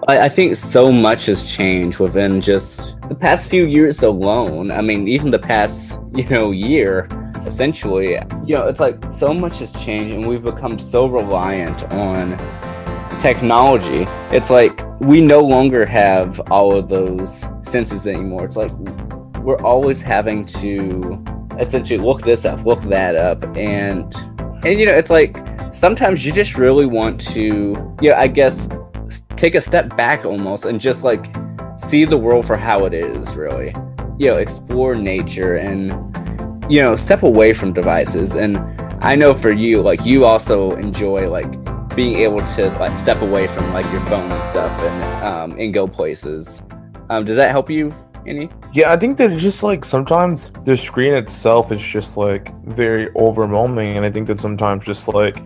I, 0.08 0.20
I 0.20 0.28
think 0.28 0.56
so 0.56 0.92
much 0.92 1.26
has 1.26 1.44
changed 1.44 1.98
within 1.98 2.40
just 2.40 3.00
the 3.08 3.14
past 3.14 3.50
few 3.50 3.66
years 3.66 4.02
alone. 4.02 4.70
I 4.70 4.80
mean, 4.80 5.08
even 5.08 5.30
the 5.30 5.38
past 5.38 5.98
you 6.14 6.28
know 6.28 6.50
year 6.52 7.08
essentially 7.46 8.12
you 8.46 8.54
know 8.54 8.66
it's 8.68 8.80
like 8.80 9.12
so 9.12 9.34
much 9.34 9.58
has 9.58 9.70
changed 9.72 10.14
and 10.14 10.26
we've 10.26 10.42
become 10.42 10.78
so 10.78 11.06
reliant 11.06 11.84
on 11.92 12.30
technology 13.20 14.06
it's 14.34 14.48
like 14.48 14.80
we 15.04 15.20
no 15.20 15.40
longer 15.40 15.84
have 15.86 16.40
all 16.50 16.76
of 16.76 16.88
those 16.88 17.44
senses 17.62 18.06
anymore. 18.06 18.44
It's 18.44 18.56
like 18.56 18.72
we're 19.40 19.60
always 19.62 20.00
having 20.00 20.46
to 20.46 21.22
essentially 21.58 21.98
look 21.98 22.22
this 22.22 22.44
up 22.44 22.64
look 22.64 22.80
that 22.82 23.16
up. 23.16 23.44
And 23.56 24.14
and 24.64 24.80
you 24.80 24.86
know 24.86 24.94
it's 24.94 25.10
like 25.10 25.36
sometimes 25.72 26.24
you 26.24 26.32
just 26.32 26.56
really 26.56 26.86
want 26.86 27.20
to 27.20 27.96
you 28.00 28.08
know 28.10 28.16
i 28.16 28.26
guess 28.28 28.68
take 29.36 29.54
a 29.54 29.60
step 29.60 29.94
back 29.96 30.24
almost 30.24 30.64
and 30.64 30.80
just 30.80 31.02
like 31.02 31.26
see 31.76 32.04
the 32.04 32.16
world 32.16 32.46
for 32.46 32.56
how 32.56 32.84
it 32.86 32.94
is 32.94 33.36
really. 33.36 33.74
You 34.18 34.30
know 34.30 34.36
explore 34.36 34.94
nature 34.94 35.56
and 35.56 35.92
you 36.68 36.80
know, 36.80 36.96
step 36.96 37.22
away 37.22 37.52
from 37.52 37.72
devices. 37.72 38.34
And 38.34 38.58
I 39.04 39.14
know 39.14 39.34
for 39.34 39.52
you, 39.52 39.82
like 39.82 40.04
you 40.06 40.24
also 40.24 40.70
enjoy 40.76 41.28
like 41.28 41.52
being 41.94 42.16
able 42.16 42.40
to 42.40 42.68
like 42.78 42.96
step 42.98 43.20
away 43.22 43.46
from 43.46 43.72
like 43.72 43.90
your 43.92 44.00
phone 44.02 44.30
and 44.30 44.42
stuff 44.42 44.82
and 44.82 45.24
um, 45.24 45.58
and 45.58 45.72
go 45.72 45.86
places. 45.86 46.62
Um, 47.10 47.24
does 47.24 47.36
that 47.36 47.50
help 47.50 47.70
you 47.70 47.94
any? 48.26 48.48
Yeah, 48.72 48.92
I 48.92 48.96
think 48.96 49.16
that 49.18 49.32
it's 49.32 49.42
just 49.42 49.62
like 49.62 49.84
sometimes 49.84 50.50
the 50.64 50.76
screen 50.76 51.14
itself 51.14 51.72
is 51.72 51.82
just 51.82 52.16
like 52.16 52.54
very 52.64 53.10
overwhelming, 53.16 53.96
and 53.96 54.04
I 54.04 54.10
think 54.10 54.26
that 54.28 54.40
sometimes 54.40 54.84
just 54.84 55.08
like 55.08 55.36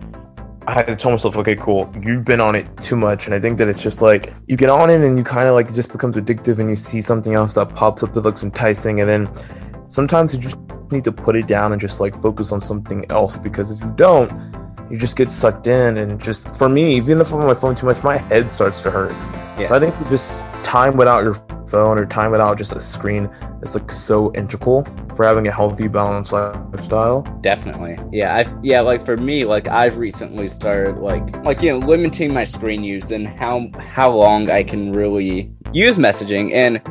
I 0.67 0.73
had 0.73 0.87
to 0.87 0.95
tell 0.95 1.11
myself, 1.11 1.35
okay, 1.37 1.55
cool, 1.55 1.91
you've 2.01 2.25
been 2.25 2.41
on 2.41 2.55
it 2.55 2.67
too 2.77 2.95
much, 2.95 3.25
and 3.25 3.33
I 3.33 3.39
think 3.39 3.57
that 3.57 3.67
it's 3.67 3.81
just 3.81 4.01
like 4.01 4.33
you 4.47 4.55
get 4.55 4.69
on 4.69 4.89
it 4.89 5.01
and 5.01 5.17
you 5.17 5.23
kind 5.23 5.47
of 5.47 5.55
like 5.55 5.69
it 5.69 5.73
just 5.73 5.91
becomes 5.91 6.15
addictive, 6.15 6.59
and 6.59 6.69
you 6.69 6.75
see 6.75 7.01
something 7.01 7.33
else 7.33 7.53
that 7.55 7.75
pops 7.75 8.03
up 8.03 8.13
that 8.13 8.21
looks 8.21 8.43
enticing, 8.43 9.01
and 9.01 9.09
then 9.09 9.29
sometimes 9.89 10.33
you 10.33 10.39
just 10.39 10.57
need 10.91 11.03
to 11.03 11.11
put 11.11 11.35
it 11.35 11.47
down 11.47 11.71
and 11.71 11.81
just 11.81 11.99
like 11.99 12.15
focus 12.15 12.51
on 12.51 12.61
something 12.61 13.05
else 13.11 13.37
because 13.37 13.69
if 13.71 13.79
you 13.81 13.91
don't 13.95 14.31
you 14.89 14.97
just 14.97 15.15
get 15.15 15.29
sucked 15.29 15.67
in 15.67 15.97
and 15.97 16.21
just 16.21 16.53
for 16.53 16.69
me 16.69 16.95
even 16.95 17.19
if 17.19 17.31
i'm 17.33 17.39
on 17.41 17.47
my 17.47 17.53
phone 17.53 17.75
too 17.75 17.85
much 17.85 18.01
my 18.03 18.17
head 18.17 18.49
starts 18.49 18.81
to 18.81 18.91
hurt 18.91 19.11
yeah. 19.59 19.67
so 19.67 19.75
i 19.75 19.79
think 19.79 19.95
just 20.09 20.41
time 20.63 20.95
without 20.97 21.23
your 21.23 21.35
phone 21.67 21.99
or 21.99 22.05
time 22.05 22.31
without 22.31 22.57
just 22.57 22.73
a 22.73 22.81
screen 22.81 23.29
is 23.61 23.75
like 23.75 23.91
so 23.91 24.33
integral 24.33 24.83
for 25.15 25.23
having 25.23 25.47
a 25.47 25.51
healthy 25.51 25.87
balanced 25.87 26.33
lifestyle 26.33 27.21
definitely 27.41 27.97
yeah 28.11 28.35
i 28.35 28.59
yeah 28.63 28.81
like 28.81 29.05
for 29.05 29.17
me 29.17 29.45
like 29.45 29.67
i've 29.67 29.97
recently 29.97 30.47
started 30.47 30.97
like 30.97 31.35
like 31.43 31.61
you 31.61 31.69
know 31.69 31.85
limiting 31.85 32.33
my 32.33 32.43
screen 32.43 32.83
use 32.83 33.11
and 33.11 33.27
how 33.27 33.69
how 33.77 34.09
long 34.09 34.49
i 34.49 34.63
can 34.63 34.91
really 34.91 35.51
use 35.71 35.97
messaging 35.97 36.51
and 36.53 36.81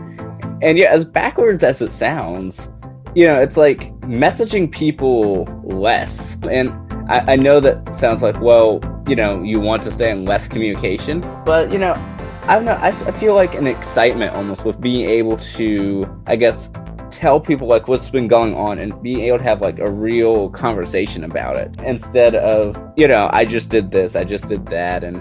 and 0.62 0.78
yeah 0.78 0.90
as 0.90 1.04
backwards 1.04 1.64
as 1.64 1.82
it 1.82 1.92
sounds 1.92 2.68
you 3.14 3.26
know, 3.26 3.40
it's 3.40 3.56
like 3.56 3.92
messaging 4.02 4.70
people 4.70 5.44
less. 5.64 6.36
And 6.48 6.68
I, 7.08 7.32
I 7.32 7.36
know 7.36 7.58
that 7.60 7.94
sounds 7.96 8.22
like, 8.22 8.38
well, 8.40 8.80
you 9.08 9.16
know, 9.16 9.42
you 9.42 9.60
want 9.60 9.82
to 9.84 9.92
stay 9.92 10.10
in 10.10 10.26
less 10.26 10.46
communication, 10.46 11.20
but 11.44 11.72
you 11.72 11.78
know, 11.78 11.94
I 12.42 12.54
don't 12.54 12.66
know. 12.66 12.72
I, 12.72 12.88
I 12.88 13.10
feel 13.12 13.34
like 13.34 13.54
an 13.54 13.66
excitement 13.66 14.34
almost 14.34 14.64
with 14.64 14.80
being 14.80 15.08
able 15.08 15.38
to, 15.38 16.22
I 16.26 16.36
guess, 16.36 16.70
tell 17.10 17.40
people 17.40 17.66
like 17.66 17.88
what's 17.88 18.10
been 18.10 18.28
going 18.28 18.54
on 18.54 18.78
and 18.78 19.02
being 19.02 19.20
able 19.20 19.38
to 19.38 19.44
have 19.44 19.62
like 19.62 19.78
a 19.78 19.90
real 19.90 20.50
conversation 20.50 21.24
about 21.24 21.56
it 21.56 21.80
instead 21.82 22.34
of, 22.34 22.76
you 22.96 23.08
know, 23.08 23.30
I 23.32 23.46
just 23.46 23.70
did 23.70 23.90
this, 23.90 24.14
I 24.14 24.24
just 24.24 24.48
did 24.48 24.66
that, 24.66 25.02
and 25.02 25.16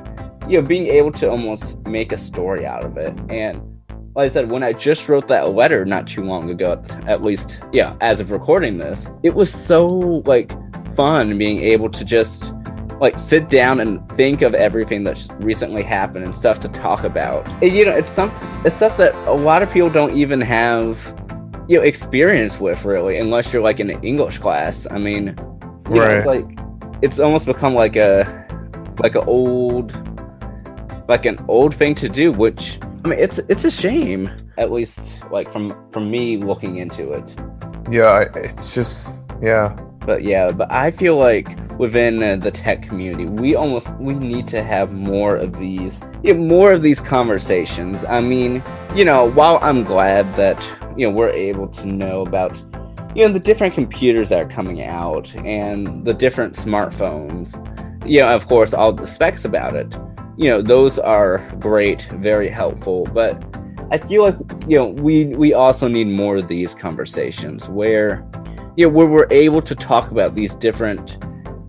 you 0.50 0.62
know, 0.62 0.68
being 0.68 0.88
able 0.88 1.12
to 1.14 1.30
almost 1.30 1.78
make 1.88 2.12
a 2.12 2.18
story 2.18 2.66
out 2.66 2.84
of 2.84 2.98
it. 2.98 3.18
And 3.30 3.62
like 4.14 4.26
I 4.26 4.30
said, 4.30 4.52
when 4.52 4.64
I 4.64 4.74
just 4.74 5.08
wrote 5.08 5.28
that 5.30 5.54
letter 5.54 5.86
not 5.86 6.08
too 6.08 6.24
long 6.24 6.50
ago, 6.50 6.82
at 7.06 7.24
least, 7.24 7.62
yeah, 7.72 7.96
as 8.02 8.20
of 8.20 8.32
recording 8.32 8.78
this, 8.78 9.10
it 9.24 9.34
was 9.34 9.54
so 9.54 9.86
like 10.26 10.52
fun 10.98 11.38
being 11.38 11.62
able 11.62 11.90
to 11.90 12.04
just 12.04 12.52
like 13.00 13.18
sit 13.20 13.48
down 13.50 13.80
and 13.80 14.06
think 14.18 14.42
of 14.42 14.56
everything 14.56 15.04
that's 15.04 15.30
recently 15.40 15.84
happened 15.84 16.26
and 16.26 16.34
stuff 16.34 16.60
to 16.60 16.68
talk 16.70 17.04
about. 17.04 17.48
And, 17.62 17.72
you 17.72 17.86
know, 17.86 17.92
it's 17.92 18.10
some 18.10 18.32
it's 18.66 18.76
stuff 18.76 18.98
that 18.98 19.14
a 19.28 19.34
lot 19.34 19.62
of 19.62 19.72
people 19.72 19.90
don't 19.90 20.18
even 20.18 20.42
have 20.42 20.98
you 21.68 21.78
know 21.78 21.84
experience 21.84 22.60
with 22.60 22.84
really, 22.86 23.18
unless 23.18 23.54
you're 23.54 23.62
like 23.62 23.80
in 23.80 23.90
an 23.90 24.04
English 24.04 24.40
class. 24.40 24.88
I 24.90 24.98
mean, 24.98 25.36
right. 25.86 25.86
Know, 25.86 26.04
it's 26.04 26.26
like 26.26 26.60
it's 27.02 27.20
almost 27.20 27.46
become 27.46 27.76
like 27.76 27.96
a 27.96 28.46
like 29.00 29.16
an 29.16 29.24
old 29.28 29.94
like 31.08 31.26
an 31.26 31.38
old 31.48 31.76
thing 31.76 31.94
to 31.96 32.10
do, 32.10 32.32
which 32.32 32.80
I 33.06 33.10
mean, 33.10 33.20
it's 33.20 33.38
it's 33.50 33.66
a 33.66 33.72
shame, 33.72 34.30
at 34.58 34.72
least 34.72 35.24
like 35.32 35.52
from 35.52 35.76
from 35.92 36.10
me 36.10 36.38
looking 36.38 36.78
into 36.78 37.12
it. 37.12 37.36
Yeah, 37.90 38.26
it's 38.36 38.74
just 38.74 39.22
yeah. 39.42 39.78
But 40.08 40.24
yeah, 40.24 40.50
but 40.50 40.72
I 40.72 40.90
feel 40.90 41.18
like 41.18 41.48
within 41.78 42.24
uh, 42.24 42.38
the 42.38 42.50
tech 42.50 42.82
community, 42.82 43.28
we 43.28 43.54
almost 43.54 43.94
we 43.98 44.16
need 44.16 44.48
to 44.48 44.64
have 44.64 44.92
more 44.94 45.36
of 45.36 45.60
these, 45.60 46.00
know, 46.34 46.34
more 46.34 46.72
of 46.72 46.82
these 46.82 47.00
conversations. 47.00 48.04
I 48.06 48.22
mean, 48.22 48.64
you 48.96 49.06
know, 49.06 49.30
while 49.32 49.60
I'm 49.62 49.84
glad 49.84 50.26
that 50.36 50.58
you 50.98 51.08
know 51.08 51.14
we're 51.14 51.30
able 51.30 51.68
to 51.68 51.86
know 51.86 52.22
about 52.22 52.58
you 53.16 53.28
know 53.28 53.32
the 53.32 53.40
different 53.40 53.76
computers 53.76 54.30
that 54.30 54.40
are 54.40 54.50
coming 54.50 54.82
out 54.84 55.36
and 55.46 56.04
the 56.04 56.14
different 56.16 56.56
smartphones, 56.56 57.54
you 58.08 58.22
know, 58.22 58.34
of 58.34 58.48
course, 58.48 58.74
all 58.74 58.92
the 58.92 59.06
specs 59.06 59.46
about 59.46 59.76
it 59.76 59.94
you 60.38 60.50
know 60.50 60.62
those 60.62 61.00
are 61.00 61.40
great 61.60 62.04
very 62.20 62.48
helpful 62.48 63.06
but 63.12 63.44
i 63.92 63.98
feel 63.98 64.22
like 64.22 64.36
you 64.68 64.78
know 64.78 64.88
we 64.88 65.26
we 65.36 65.54
also 65.54 65.88
need 65.88 66.08
more 66.08 66.38
of 66.38 66.48
these 66.48 66.76
conversations 66.76 67.68
where 67.68 68.24
you 68.78 68.86
know 68.86 68.90
where 68.90 69.06
we're 69.06 69.28
able 69.32 69.62
to 69.62 69.76
talk 69.76 70.10
about 70.12 70.34
these 70.36 70.56
different 70.56 71.18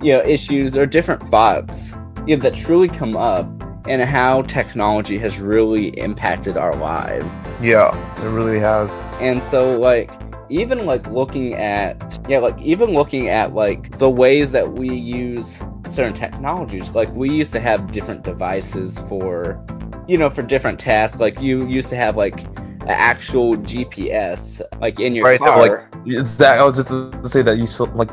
you 0.00 0.12
know 0.12 0.22
issues 0.22 0.76
or 0.76 0.86
different 0.86 1.20
thoughts 1.30 1.92
you 2.26 2.36
know 2.36 2.42
that 2.42 2.54
truly 2.54 2.86
come 2.88 3.16
up 3.16 3.46
and 3.88 4.02
how 4.02 4.42
technology 4.42 5.18
has 5.18 5.40
really 5.40 5.88
impacted 5.98 6.56
our 6.56 6.74
lives 6.76 7.34
yeah 7.60 7.90
it 8.24 8.30
really 8.30 8.60
has 8.60 8.90
and 9.20 9.42
so 9.42 9.76
like 9.80 10.12
even 10.50 10.86
like 10.86 11.06
looking 11.08 11.54
at 11.54 12.20
yeah 12.28 12.38
like 12.38 12.58
even 12.60 12.92
looking 12.92 13.28
at 13.28 13.54
like 13.54 13.98
the 13.98 14.08
ways 14.08 14.52
that 14.52 14.70
we 14.70 14.94
use 14.94 15.58
certain 15.90 16.14
technologies. 16.14 16.94
Like 16.94 17.12
we 17.12 17.30
used 17.30 17.52
to 17.52 17.60
have 17.60 17.90
different 17.92 18.22
devices 18.22 18.98
for, 19.08 19.64
you 20.06 20.16
know, 20.16 20.30
for 20.30 20.42
different 20.42 20.78
tasks. 20.78 21.20
Like 21.20 21.40
you 21.40 21.66
used 21.66 21.88
to 21.90 21.96
have 21.96 22.16
like 22.16 22.46
actual 22.88 23.54
GPS, 23.57 24.61
like 24.80 25.00
in 25.00 25.14
your 25.14 25.25
right, 25.25 25.38
car. 25.38 25.59
like 25.59 26.02
it's 26.07 26.37
that. 26.37 26.59
I 26.59 26.64
was 26.64 26.76
just 26.76 26.88
to 26.88 27.28
say 27.28 27.42
that 27.42 27.59
you 27.59 27.66
like 27.95 28.11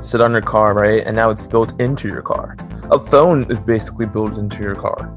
sit 0.00 0.20
on 0.20 0.32
your 0.32 0.42
car, 0.42 0.74
right? 0.74 1.02
And 1.06 1.16
now 1.16 1.30
it's 1.30 1.46
built 1.46 1.80
into 1.80 2.08
your 2.08 2.22
car. 2.22 2.56
A 2.92 2.98
phone 2.98 3.50
is 3.50 3.62
basically 3.62 4.06
built 4.06 4.36
into 4.36 4.62
your 4.62 4.74
car. 4.74 5.12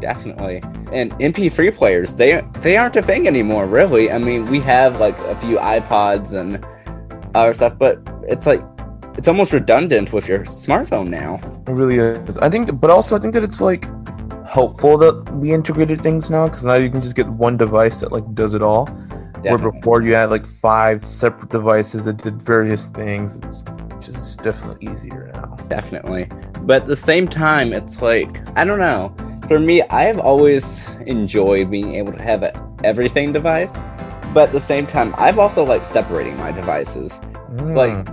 Definitely. 0.00 0.56
And 0.92 1.12
MP3 1.12 1.74
players, 1.74 2.14
they 2.14 2.42
they 2.60 2.76
aren't 2.76 2.96
a 2.96 3.02
thing 3.02 3.26
anymore, 3.26 3.66
really. 3.66 4.10
I 4.10 4.18
mean, 4.18 4.46
we 4.46 4.60
have 4.60 5.00
like 5.00 5.18
a 5.18 5.34
few 5.36 5.58
iPods 5.58 6.32
and 6.32 6.64
other 7.34 7.54
stuff, 7.54 7.78
but 7.78 7.98
it's 8.22 8.46
like 8.46 8.62
it's 9.16 9.28
almost 9.28 9.52
redundant 9.52 10.12
with 10.12 10.28
your 10.28 10.40
smartphone 10.40 11.08
now. 11.08 11.40
It 11.66 11.72
really 11.72 11.96
is. 11.96 12.38
I 12.38 12.50
think, 12.50 12.80
but 12.80 12.90
also 12.90 13.16
I 13.16 13.18
think 13.18 13.32
that 13.34 13.42
it's 13.42 13.60
like 13.60 13.86
helpful 14.48 14.96
that 14.98 15.30
we 15.34 15.52
integrated 15.52 16.00
things 16.00 16.30
now 16.30 16.46
because 16.46 16.64
now 16.64 16.74
you 16.74 16.90
can 16.90 17.02
just 17.02 17.16
get 17.16 17.28
one 17.28 17.56
device 17.56 18.00
that 18.00 18.12
like 18.12 18.24
does 18.34 18.54
it 18.54 18.62
all. 18.62 18.86
Definitely. 18.86 19.50
Where 19.50 19.72
before 19.72 20.02
you 20.02 20.14
had 20.14 20.30
like 20.30 20.46
five 20.46 21.04
separate 21.04 21.50
devices 21.50 22.04
that 22.06 22.16
did 22.16 22.40
various 22.40 22.88
things. 22.88 23.36
It's 23.36 23.62
just 24.00 24.18
it's 24.18 24.36
definitely 24.36 24.88
easier 24.90 25.30
now. 25.34 25.54
Definitely. 25.68 26.28
But 26.62 26.82
at 26.82 26.86
the 26.88 26.96
same 26.96 27.28
time, 27.28 27.72
it's 27.72 28.00
like, 28.00 28.40
I 28.56 28.64
don't 28.64 28.78
know. 28.78 29.14
For 29.46 29.58
me, 29.58 29.82
I've 29.82 30.18
always 30.18 30.90
enjoyed 31.06 31.70
being 31.70 31.94
able 31.94 32.12
to 32.12 32.22
have 32.22 32.42
an 32.42 32.52
everything 32.82 33.32
device. 33.32 33.78
But 34.32 34.48
at 34.48 34.52
the 34.52 34.60
same 34.60 34.86
time, 34.86 35.14
I've 35.16 35.38
also 35.38 35.64
like 35.64 35.84
separating 35.84 36.36
my 36.38 36.52
devices. 36.52 37.12
Mm. 37.52 37.76
Like, 37.76 38.06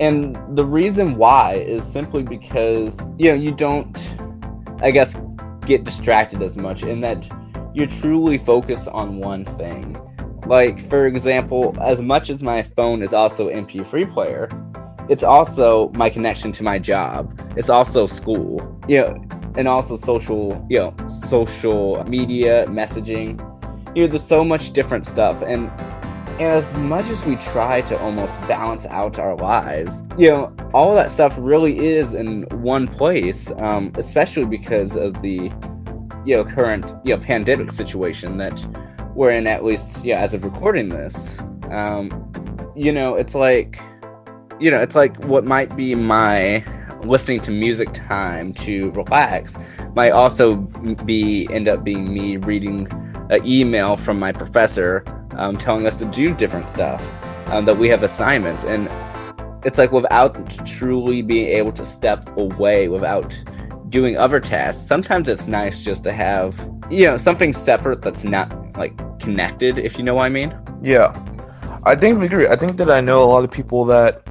and 0.00 0.36
the 0.56 0.64
reason 0.64 1.16
why 1.16 1.54
is 1.54 1.84
simply 1.84 2.22
because, 2.22 2.98
you 3.18 3.28
know, 3.30 3.34
you 3.34 3.52
don't, 3.52 3.96
I 4.80 4.90
guess, 4.90 5.16
get 5.66 5.84
distracted 5.84 6.42
as 6.42 6.56
much 6.56 6.84
in 6.84 7.00
that 7.00 7.26
you're 7.74 7.86
truly 7.86 8.38
focused 8.38 8.88
on 8.88 9.18
one 9.18 9.44
thing. 9.44 9.96
Like, 10.46 10.82
for 10.88 11.06
example, 11.06 11.76
as 11.80 12.00
much 12.00 12.30
as 12.30 12.42
my 12.42 12.62
phone 12.62 13.02
is 13.02 13.12
also 13.12 13.48
MP3 13.48 14.12
player, 14.12 14.48
it's 15.08 15.22
also 15.22 15.90
my 15.94 16.08
connection 16.08 16.52
to 16.52 16.62
my 16.62 16.78
job. 16.78 17.40
It's 17.56 17.68
also 17.68 18.06
school, 18.06 18.78
you 18.88 19.00
know, 19.00 19.24
and 19.56 19.68
also 19.68 19.96
social, 19.96 20.66
you 20.68 20.78
know, 20.78 20.94
social 21.26 22.04
media, 22.04 22.66
messaging. 22.68 23.38
You 23.94 24.02
know, 24.02 24.08
there's 24.08 24.26
so 24.26 24.44
much 24.44 24.72
different 24.72 25.06
stuff. 25.06 25.42
And 25.42 25.70
as 26.40 26.74
much 26.78 27.06
as 27.06 27.24
we 27.24 27.36
try 27.36 27.80
to 27.82 27.98
almost 28.00 28.36
balance 28.48 28.86
out 28.86 29.18
our 29.18 29.36
lives, 29.36 30.02
you 30.18 30.28
know, 30.28 30.54
all 30.72 30.94
that 30.94 31.10
stuff 31.10 31.36
really 31.38 31.78
is 31.78 32.14
in 32.14 32.42
one 32.60 32.88
place, 32.88 33.52
um, 33.58 33.92
especially 33.96 34.44
because 34.44 34.96
of 34.96 35.20
the, 35.22 35.52
you 36.24 36.34
know, 36.34 36.44
current, 36.44 36.84
you 37.04 37.14
know, 37.14 37.22
pandemic 37.22 37.70
situation 37.70 38.36
that 38.38 38.66
we're 39.14 39.30
in, 39.30 39.46
at 39.46 39.64
least, 39.64 40.04
yeah, 40.04 40.18
as 40.18 40.34
of 40.34 40.44
recording 40.44 40.88
this. 40.88 41.38
Um, 41.70 42.30
you 42.74 42.92
know, 42.92 43.14
it's 43.14 43.34
like, 43.34 43.80
you 44.58 44.70
know, 44.70 44.80
it's 44.80 44.96
like 44.96 45.24
what 45.24 45.44
might 45.44 45.76
be 45.76 45.94
my 45.94 46.64
listening 47.04 47.38
to 47.38 47.50
music 47.50 47.92
time 47.92 48.52
to 48.54 48.90
relax 48.92 49.58
might 49.94 50.10
also 50.10 50.56
be 51.04 51.46
end 51.50 51.68
up 51.68 51.84
being 51.84 52.12
me 52.12 52.38
reading 52.38 52.88
an 53.30 53.46
email 53.46 53.96
from 53.96 54.18
my 54.18 54.32
professor 54.32 55.04
um, 55.38 55.56
telling 55.56 55.86
us 55.86 55.98
to 55.98 56.04
do 56.06 56.34
different 56.34 56.68
stuff, 56.68 57.02
um, 57.52 57.64
that 57.64 57.76
we 57.76 57.88
have 57.88 58.02
assignments. 58.02 58.64
And 58.64 58.88
it's 59.64 59.78
like 59.78 59.92
without 59.92 60.34
truly 60.66 61.22
being 61.22 61.48
able 61.48 61.72
to 61.72 61.86
step 61.86 62.28
away, 62.36 62.88
without 62.88 63.36
doing 63.88 64.16
other 64.16 64.40
tasks, 64.40 64.86
sometimes 64.86 65.28
it's 65.28 65.46
nice 65.46 65.84
just 65.84 66.04
to 66.04 66.12
have, 66.12 66.58
you 66.90 67.06
know, 67.06 67.16
something 67.16 67.52
separate 67.52 68.02
that's 68.02 68.24
not 68.24 68.76
like 68.76 68.96
connected, 69.20 69.78
if 69.78 69.96
you 69.96 70.04
know 70.04 70.14
what 70.14 70.24
I 70.24 70.28
mean. 70.28 70.56
Yeah. 70.82 71.14
I 71.84 71.94
think 71.94 72.18
we 72.18 72.26
agree. 72.26 72.48
I 72.48 72.56
think 72.56 72.76
that 72.78 72.90
I 72.90 73.00
know 73.00 73.22
a 73.22 73.26
lot 73.26 73.44
of 73.44 73.50
people 73.50 73.84
that 73.86 74.22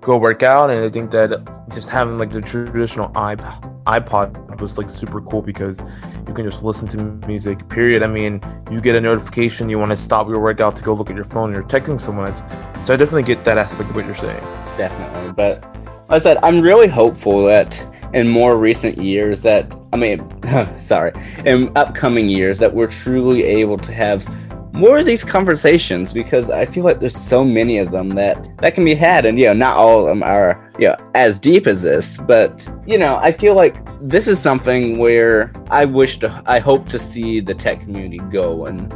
go 0.00 0.16
work 0.16 0.42
out, 0.42 0.70
and 0.70 0.84
I 0.84 0.88
think 0.88 1.10
that 1.12 1.46
just 1.72 1.90
having 1.90 2.18
like 2.18 2.30
the 2.30 2.40
traditional 2.40 3.10
iPod 3.10 4.51
was 4.62 4.78
like 4.78 4.88
super 4.88 5.20
cool 5.20 5.42
because 5.42 5.82
You 6.26 6.32
can 6.32 6.44
just 6.44 6.62
listen 6.62 6.88
to 6.88 7.26
music. 7.26 7.68
Period. 7.68 8.02
I 8.02 8.06
mean, 8.06 8.40
you 8.70 8.80
get 8.80 8.94
a 8.96 9.00
notification, 9.00 9.68
you 9.68 9.78
want 9.78 9.90
to 9.90 9.96
stop 9.96 10.28
your 10.28 10.38
workout 10.38 10.76
to 10.76 10.82
go 10.82 10.94
look 10.94 11.10
at 11.10 11.16
your 11.16 11.24
phone. 11.24 11.52
You're 11.52 11.64
texting 11.64 12.00
someone. 12.00 12.34
So 12.82 12.94
I 12.94 12.96
definitely 12.96 13.24
get 13.24 13.44
that 13.44 13.58
aspect 13.58 13.90
of 13.90 13.96
what 13.96 14.06
you're 14.06 14.16
saying. 14.16 14.40
Definitely, 14.78 15.32
but 15.32 15.64
like 16.08 16.20
I 16.20 16.24
said, 16.24 16.38
I'm 16.42 16.60
really 16.60 16.88
hopeful 16.88 17.44
that 17.46 17.86
in 18.14 18.28
more 18.28 18.56
recent 18.56 18.98
years 18.98 19.42
that 19.42 19.72
I 19.92 19.96
mean, 19.96 20.18
sorry, 20.78 21.12
in 21.44 21.70
upcoming 21.76 22.28
years 22.28 22.58
that 22.60 22.72
we're 22.72 22.86
truly 22.86 23.42
able 23.42 23.76
to 23.78 23.92
have 23.92 24.24
more 24.72 24.98
of 24.98 25.06
these 25.06 25.24
conversations 25.24 26.12
because 26.12 26.50
I 26.50 26.64
feel 26.64 26.84
like 26.84 26.98
there's 26.98 27.16
so 27.16 27.44
many 27.44 27.78
of 27.78 27.90
them 27.90 28.10
that 28.10 28.56
that 28.58 28.74
can 28.74 28.84
be 28.84 28.94
had, 28.94 29.26
and 29.26 29.38
you 29.38 29.46
know, 29.46 29.52
not 29.52 29.76
all 29.76 30.00
of 30.00 30.06
them 30.06 30.22
are 30.22 30.70
you 30.78 30.88
know 30.88 30.96
as 31.14 31.38
deep 31.38 31.66
as 31.66 31.82
this, 31.82 32.16
but 32.16 32.66
you 32.86 32.96
know, 32.98 33.16
I 33.16 33.32
feel 33.32 33.54
like 33.54 33.76
this 34.00 34.28
is 34.28 34.40
something 34.40 34.98
where 34.98 35.52
I 35.70 35.84
wish 35.84 36.18
to, 36.18 36.42
I 36.46 36.58
hope 36.58 36.88
to 36.88 36.98
see 36.98 37.40
the 37.40 37.54
tech 37.54 37.80
community 37.80 38.18
go 38.30 38.64
in 38.66 38.90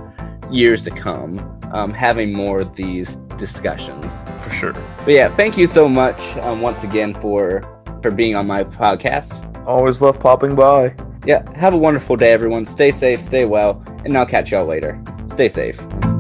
years 0.51 0.83
to 0.85 0.91
come, 0.91 1.39
um, 1.73 1.93
having 1.93 2.33
more 2.33 2.61
of 2.61 2.75
these 2.75 3.17
discussions 3.37 4.23
for 4.43 4.51
sure. 4.51 4.73
But 4.73 5.09
yeah, 5.13 5.29
thank 5.29 5.59
you 5.59 5.67
so 5.67 5.89
much 5.89 6.37
um, 6.39 6.63
once 6.63 6.85
again 6.85 7.15
for 7.15 7.63
for 8.03 8.11
being 8.11 8.35
on 8.35 8.47
my 8.47 8.65
podcast. 8.65 9.43
Always 9.67 10.01
love 10.01 10.19
popping 10.19 10.55
by. 10.55 10.95
Yeah, 11.27 11.43
have 11.59 11.75
a 11.75 11.79
wonderful 11.79 12.17
day, 12.17 12.33
everyone. 12.33 12.67
Stay 12.67 12.93
safe, 12.93 13.23
stay 13.23 13.45
well, 13.45 13.83
and 14.05 14.17
I'll 14.17 14.25
catch 14.25 14.53
y'all 14.53 14.65
later. 14.65 15.03
Stay 15.37 15.51
safe. 15.51 16.16